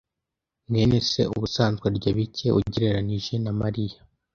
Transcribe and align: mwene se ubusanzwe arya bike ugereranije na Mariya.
mwene 0.69 0.97
se 1.09 1.21
ubusanzwe 1.35 1.83
arya 1.89 2.11
bike 2.17 2.47
ugereranije 2.59 3.33
na 3.43 3.51
Mariya. 3.59 3.99